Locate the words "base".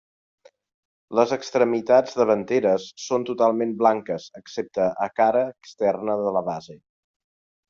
6.51-6.81